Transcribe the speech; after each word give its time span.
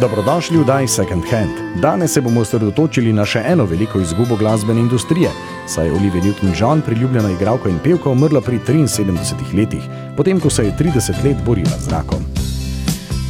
Dobrodošli 0.00 0.58
v 0.58 0.64
Daj 0.66 0.88
Second 0.88 1.22
Hand. 1.30 1.80
Danes 1.82 2.12
se 2.12 2.20
bomo 2.20 2.40
osredotočili 2.42 3.12
na 3.12 3.22
še 3.22 3.44
eno 3.46 3.62
veliko 3.64 4.00
izgubo 4.02 4.34
glasbene 4.36 4.82
industrije, 4.82 5.30
saj 5.70 5.86
je 5.86 5.92
Olivia 5.94 6.22
Newton-John, 6.22 6.82
priljubljena 6.82 7.30
igralka 7.30 7.70
in 7.70 7.78
pevka, 7.78 8.10
umrla 8.10 8.40
pri 8.40 8.58
73 8.58 9.54
letih, 9.54 9.86
potem 10.16 10.40
ko 10.40 10.50
se 10.50 10.66
je 10.66 10.74
30 10.78 11.24
let 11.24 11.38
borila 11.46 11.78
z 11.78 11.94
rakom. 11.94 12.26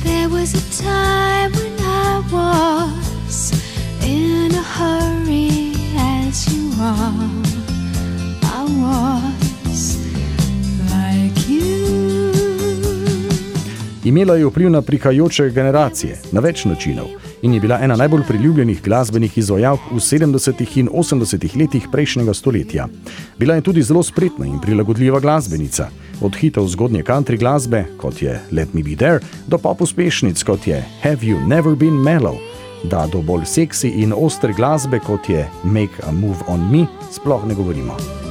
There 0.05 0.29
was 0.29 0.57
Imela 14.05 14.37
je 14.37 14.47
vpliv 14.47 14.71
na 14.71 14.83
prihajajoče 14.83 15.51
generacije 15.51 16.19
na 16.33 16.41
več 16.41 16.65
načinov 16.65 17.07
in 17.43 17.55
je 17.55 17.61
bila 17.61 17.79
ena 17.83 17.97
najbolj 17.97 18.23
priljubljenih 18.29 18.83
glasbenih 18.85 19.39
izvajalk 19.39 19.81
v 19.91 19.97
70. 19.97 20.79
in 20.79 20.89
80. 20.89 21.57
letih 21.57 21.87
prejšnjega 21.93 22.35
stoletja. 22.35 22.89
Bila 23.39 23.55
je 23.55 23.61
tudi 23.61 23.83
zelo 23.83 24.03
spretna 24.03 24.47
in 24.47 24.61
prilagodljiva 24.61 25.21
glasbenica, 25.21 25.89
od 26.21 26.37
hitov 26.37 26.69
zgodnje 26.69 27.03
country 27.03 27.39
glasbe, 27.39 27.85
kot 27.97 28.23
je 28.23 28.41
Let 28.53 28.75
Me 28.75 28.83
Be 28.83 28.97
There, 28.97 29.21
do 29.47 29.59
pop 29.59 29.81
uspešnic, 29.81 30.43
kot 30.43 30.67
je 30.67 30.85
Have 31.03 31.25
You 31.25 31.47
Never 31.49 31.75
Been 31.75 31.97
Mellow, 31.97 32.37
da 32.85 33.07
do 33.13 33.23
bolj 33.23 33.45
seksi 33.45 33.89
in 33.89 34.13
ostre 34.17 34.53
glasbe, 34.53 35.01
kot 35.01 35.29
je 35.29 35.49
Make 35.65 36.05
a 36.07 36.13
Move 36.13 36.45
on 36.49 36.71
Me, 36.73 36.87
sploh 37.13 37.49
ne 37.49 37.55
govorimo. 37.55 38.24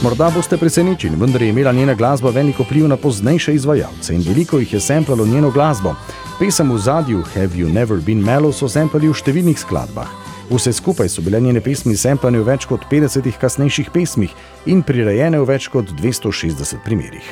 Morda 0.00 0.30
boste 0.32 0.56
presenečeni, 0.56 1.16
vendar 1.16 1.42
je 1.42 1.48
imela 1.48 1.72
njena 1.72 1.94
glasba 1.94 2.30
veliko 2.30 2.62
vpliv 2.62 2.86
na 2.88 2.96
poznejše 2.96 3.54
izvajalce 3.54 4.14
in 4.14 4.22
veliko 4.26 4.58
jih 4.58 4.72
je 4.72 4.80
samplalo 4.80 5.26
njeno 5.26 5.50
glasbo. 5.50 5.94
Pesem 6.38 6.72
v 6.72 6.78
zadju 6.78 7.22
Have 7.34 7.52
You 7.56 7.72
Never 7.72 8.00
Been 8.00 8.24
Mellow 8.24 8.52
so 8.52 8.68
samplali 8.68 9.08
v 9.08 9.12
številnih 9.12 9.60
skladbah. 9.60 10.08
Vse 10.48 10.72
skupaj 10.72 11.12
so 11.12 11.20
bile 11.20 11.40
njene 11.40 11.60
pesmi 11.60 11.96
samplane 11.96 12.40
v 12.40 12.48
več 12.48 12.64
kot 12.64 12.88
50 12.88 13.28
kasnejših 13.40 13.92
pesmih 13.92 14.32
in 14.64 14.80
prirejene 14.82 15.36
v 15.36 15.48
več 15.52 15.68
kot 15.68 15.92
260 15.92 16.80
primerih. 16.84 17.28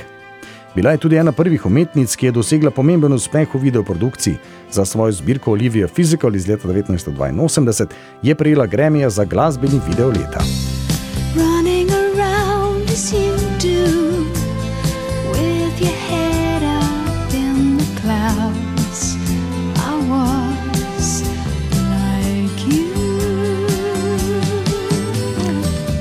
Bila 0.76 0.92
je 0.92 1.00
tudi 1.00 1.16
ena 1.16 1.32
prvih 1.32 1.65
umetnic, 1.66 2.12
ki 2.16 2.28
je 2.28 2.37
dosegla 2.37 2.71
pomemben 2.71 3.16
uspeh 3.16 3.48
v 3.54 3.65
videoprodukciji. 3.65 4.37
Za 4.71 4.84
svojo 4.84 5.16
zbirko 5.16 5.56
Olivia 5.56 5.88
Physical 5.88 6.37
iz 6.37 6.44
leta 6.47 6.69
1982 6.69 7.88
je 8.22 8.34
prejela 8.34 8.66
Gremija 8.66 9.09
za 9.10 9.25
glasbeni 9.25 9.81
video 9.88 10.12
leta. 10.12 10.44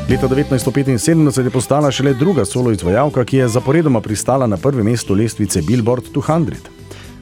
Leta 0.09 0.28
1975 0.28 1.44
je 1.44 1.50
postala 1.50 1.91
šele 1.91 2.13
druga 2.13 2.45
solo 2.45 2.72
izvajalka, 2.72 3.25
ki 3.25 3.38
je 3.38 3.47
zaporedoma 3.47 4.01
pristala 4.01 4.47
na 4.47 4.57
prvem 4.57 4.85
mestu 4.85 5.13
lestvice 5.13 5.62
Billboard 5.62 6.03
200. 6.13 6.53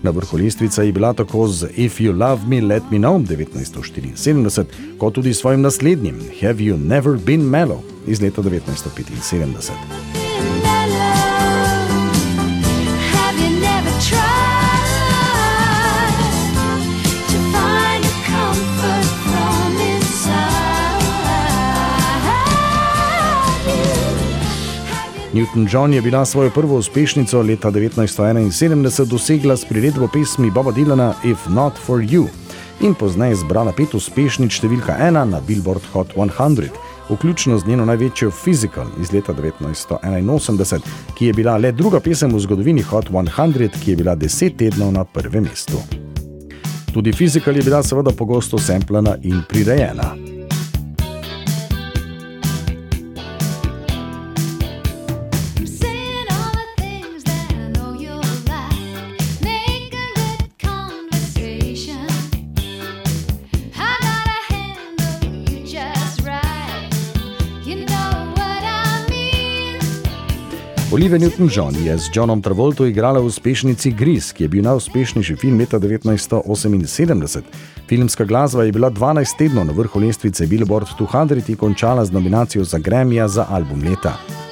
Na 0.04 0.12
vrhu 0.12 0.38
lestvice 0.38 0.86
je 0.86 0.92
bila 0.92 1.14
tako 1.14 1.48
z 1.48 1.68
If 1.76 2.00
You 2.00 2.18
Love 2.18 2.42
Me, 2.48 2.62
Let 2.62 2.84
Me 2.92 2.98
Know 2.98 3.26
1974, 3.28 4.64
kot 4.98 5.14
tudi 5.14 5.34
s 5.34 5.40
svojim 5.40 5.62
naslednjim 5.62 6.22
Have 6.42 6.60
You 6.60 6.78
Never 6.78 7.18
Been 7.18 7.42
Mellow 7.42 7.80
iz 8.08 8.22
leta 8.22 8.42
1975. 8.42 10.25
Newton-John 25.36 25.94
je 25.94 26.02
bila 26.02 26.26
svojo 26.26 26.50
prvo 26.50 26.78
uspešnico 26.78 27.42
leta 27.42 27.72
1971 27.72 29.06
dosegla 29.06 29.58
s 29.58 29.66
priredbo 29.66 30.08
pesmi 30.14 30.52
Boba 30.52 30.72
Dylana 30.72 31.14
If 31.24 31.38
Not 31.50 31.74
For 31.86 32.00
You 32.02 32.28
in 32.80 32.94
pozneje 32.94 33.36
zbrala 33.36 33.74
pet 33.76 33.94
uspešnic 33.94 34.56
številka 34.56 34.96
ena 35.08 35.26
na 35.26 35.42
Billboard 35.48 35.84
Hot 35.92 36.14
100, 36.16 36.70
vključno 37.10 37.58
z 37.60 37.68
njeno 37.68 37.86
največjo 37.86 38.32
Physical 38.32 38.88
iz 39.02 39.12
leta 39.12 39.34
1981, 39.34 40.80
ki 41.16 41.26
je 41.26 41.34
bila 41.34 41.58
le 41.58 41.72
druga 41.72 42.00
pesem 42.00 42.32
v 42.32 42.40
zgodovini 42.40 42.82
Hot 42.82 43.12
100, 43.12 43.70
ki 43.84 43.92
je 43.92 43.98
bila 43.98 44.16
deset 44.16 44.56
tednov 44.58 44.94
na 44.96 45.04
prvem 45.04 45.44
mestu. 45.44 45.84
Tudi 46.94 47.12
Physical 47.12 47.60
je 47.60 47.64
bila 47.64 47.84
seveda 47.84 48.16
pogosto 48.16 48.58
semplana 48.58 49.18
in 49.24 49.44
prirejena. 49.50 50.25
Olivia 70.96 71.20
Newton-John 71.20 71.76
je 71.84 71.98
z 71.98 72.08
Johnom 72.14 72.40
Travolto 72.42 72.86
igrala 72.88 73.20
v 73.20 73.28
uspešnici 73.28 73.92
Gris, 73.92 74.32
ki 74.32 74.48
je 74.48 74.48
bil 74.48 74.64
najuspešnejši 74.64 75.36
film 75.36 75.60
leta 75.60 75.76
1978. 75.76 77.44
Filmska 77.84 78.24
glasba 78.24 78.64
je 78.64 78.72
bila 78.72 78.88
12 78.88 79.36
tednov 79.36 79.68
na 79.68 79.76
vrhu 79.76 80.00
lestvice 80.00 80.48
Billboard 80.48 80.88
200 80.96 81.52
in 81.52 81.60
končala 81.60 82.06
z 82.06 82.16
nominacijo 82.16 82.64
za 82.64 82.80
Grammy 82.80 83.28
za 83.28 83.44
album 83.52 83.84
leta. 83.84 84.45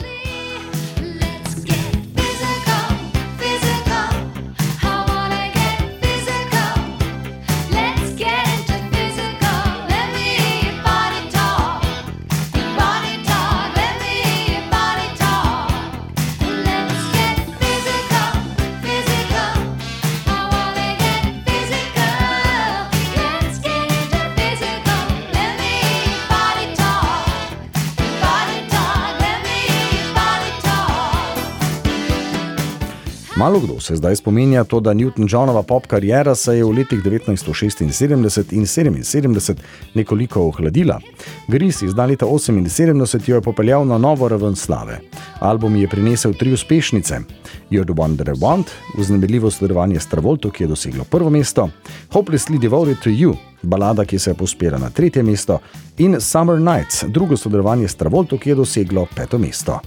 Malo 33.35 33.59
kdo 33.59 33.79
se 33.79 33.95
zdaj 33.95 34.15
spominja 34.15 34.63
to, 34.63 34.79
da 34.79 34.93
Newton-Johnova 34.93 35.63
pop 35.63 35.87
karijera 35.87 36.35
se 36.35 36.57
je 36.57 36.63
v 36.63 36.69
letih 36.69 36.99
1976 36.99 37.81
in 37.81 37.89
1977 37.89 39.55
nekoliko 39.93 40.41
ohladila. 40.41 40.99
Gris 41.47 41.81
iz 41.81 41.95
leta 41.97 42.25
1978 42.25 43.29
jo 43.29 43.35
je 43.35 43.41
popeljal 43.41 43.85
na 43.85 43.97
novo 43.97 44.27
raven 44.27 44.55
slave. 44.55 44.99
Album 45.39 45.75
je 45.75 45.87
prinesel 45.87 46.33
tri 46.33 46.53
uspešnice: 46.53 47.19
You're 47.71 47.93
the 47.93 48.01
One 48.01 48.17
That 48.17 48.27
I 48.27 48.39
Want, 48.39 48.67
vznemirljivo 48.97 49.51
sodelovanje 49.51 49.99
s 49.99 50.07
Travolto, 50.07 50.51
ki 50.51 50.63
je 50.63 50.67
doseglo 50.67 51.03
prvo 51.03 51.29
mesto, 51.29 51.69
Hopelessly 52.11 52.59
Devoted 52.59 52.97
to 53.03 53.09
You, 53.09 53.35
balada, 53.61 54.05
ki 54.05 54.19
se 54.19 54.29
je 54.29 54.33
pospela 54.33 54.77
na 54.77 54.89
tretje 54.89 55.23
mesto, 55.23 55.59
in 55.97 56.21
Summer 56.21 56.59
Nights, 56.59 57.03
drugo 57.07 57.37
sodelovanje 57.37 57.87
s 57.87 57.95
Travolto, 57.95 58.37
ki 58.37 58.49
je 58.49 58.55
doseglo 58.55 59.07
peto 59.15 59.37
mesto. 59.37 59.79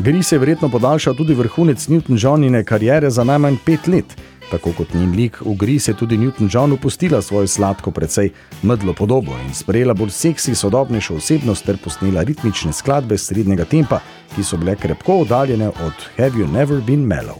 Gris 0.00 0.32
je 0.32 0.38
verjetno 0.38 0.68
podaljšal 0.68 1.14
tudi 1.14 1.34
vrhunec 1.34 1.88
Newton-Johnine 1.88 2.64
kariere 2.64 3.10
za 3.10 3.24
najmanj 3.24 3.56
pet 3.64 3.86
let. 3.86 4.16
Tako 4.50 4.72
kot 4.72 4.94
njen 4.94 5.12
lik 5.16 5.40
v 5.40 5.54
Gris 5.54 5.88
je 5.88 5.94
tudi 5.94 6.18
Newton-John 6.18 6.72
upustila 6.72 7.22
svojo 7.22 7.46
sladko, 7.46 7.90
precej 7.90 8.30
medlo 8.62 8.94
podobo 8.94 9.36
in 9.46 9.54
sprejela 9.54 9.94
bolj 9.94 10.10
seksi, 10.10 10.54
sodobnejšo 10.54 11.14
osebnost 11.14 11.66
ter 11.66 11.76
posnela 11.84 12.22
ritmične 12.22 12.72
skladbe 12.72 13.18
srednjega 13.18 13.64
tempa, 13.64 14.00
ki 14.34 14.44
so 14.44 14.56
bile 14.56 14.76
krepko 14.76 15.20
oddaljene 15.20 15.68
od 15.68 16.08
Have 16.16 16.32
You 16.40 16.52
Never 16.52 16.80
Been 16.80 17.04
Mellow. 17.04 17.36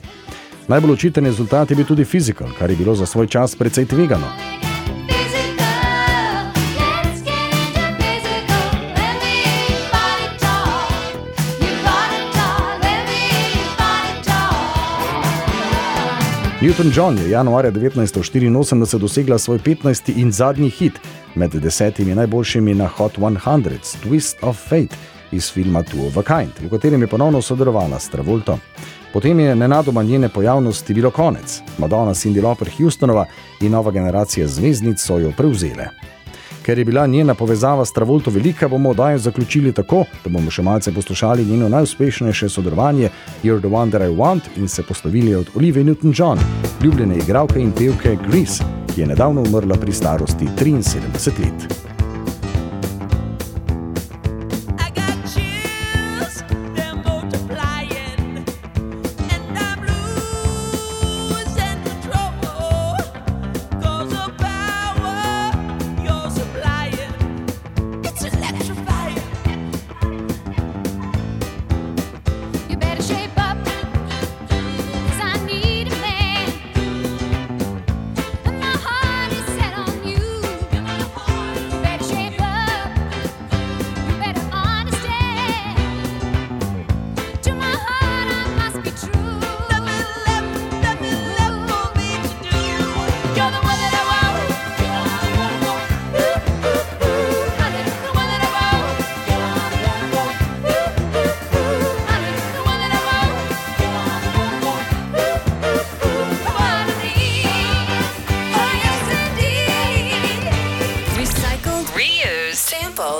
Najbolj 0.69 0.93
očiten 0.93 1.25
rezultat 1.25 1.71
je 1.71 1.77
bil 1.77 1.87
tudi 1.87 2.05
fizikal, 2.05 2.49
kar 2.59 2.71
je 2.71 2.77
bilo 2.77 2.95
za 2.95 3.07
svoj 3.07 3.27
čas 3.27 3.57
precej 3.57 3.87
tvegano. 3.87 4.50
Newton 16.63 16.93
John 16.95 17.19
je 17.19 17.31
januarja 17.31 17.71
1984 17.71 18.99
dosegla 18.99 19.39
svoj 19.39 19.59
15. 19.59 20.13
in 20.17 20.33
zadnji 20.33 20.69
hit 20.69 20.93
med 21.35 21.51
desetimi 21.51 22.15
najboljšimi 22.15 22.75
na 22.75 22.87
Hot 22.87 23.19
100, 23.19 23.97
Twist 24.05 24.37
of 24.43 24.57
Fate 24.69 24.97
iz 25.33 25.53
filma 25.53 25.83
Two 25.83 26.07
of 26.07 26.17
a 26.17 26.23
Kind, 26.23 26.53
v 26.61 26.71
katerem 26.71 27.01
je 27.03 27.07
ponovno 27.07 27.43
sodelovala 27.43 27.99
s 27.99 28.09
Travolto. 28.09 28.59
Potem 29.13 29.41
je 29.41 29.57
nenadoma 29.57 30.03
njene 30.03 30.29
pojavnosti 30.29 30.95
bilo 30.95 31.11
konec. 31.11 31.61
Madonna, 31.79 32.15
Cindy 32.15 32.43
Lauper, 32.43 32.71
Houstonova 32.79 33.27
in 33.61 33.73
nova 33.73 33.91
generacija 33.91 34.47
zvezdnic 34.47 35.01
so 35.01 35.19
jo 35.19 35.33
prevzele. 35.37 35.89
Ker 36.63 36.79
je 36.79 36.85
bila 36.85 37.07
njena 37.07 37.35
povezava 37.35 37.85
s 37.85 37.93
Travolto 37.93 38.31
velika, 38.31 38.69
bomo 38.69 38.91
oddajo 38.91 39.19
zaključili 39.19 39.73
tako, 39.73 40.05
da 40.25 40.31
bomo 40.31 40.51
še 40.51 40.63
malce 40.63 40.93
poslušali 40.93 41.45
njeno 41.45 41.69
najuspešnejše 41.69 42.49
sodelovanje 42.49 43.09
You're 43.43 43.61
the 43.61 43.75
One 43.75 43.91
That 43.91 44.03
I 44.03 44.15
Want 44.15 44.41
in 44.57 44.69
se 44.69 44.83
poslovili 44.83 45.35
od 45.35 45.51
Olivia 45.55 45.85
Newton-John, 45.85 46.39
ljubljene 46.83 47.17
igralke 47.17 47.61
in 47.61 47.73
pevke 47.73 48.17
Grease, 48.29 48.65
ki 48.95 49.01
je 49.01 49.07
nedavno 49.07 49.43
umrla 49.43 49.77
pri 49.77 49.93
starosti 49.93 50.49
73 50.57 51.39
let. 51.45 51.90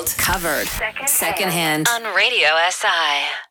Covered. 0.09 0.67
Second, 0.67 1.09
Second 1.09 1.51
hand 1.51 1.87
on 1.89 2.15
Radio 2.15 2.49
SI. 2.71 3.50